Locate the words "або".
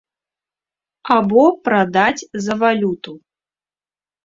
1.17-1.43